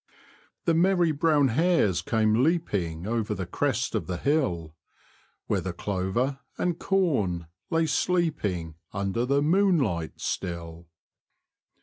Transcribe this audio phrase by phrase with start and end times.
[0.65, 4.73] The merry brown hares came leaping Over the crest of the hill,
[5.45, 10.87] Where the clover and corn lay sleeping Under the moonlight still.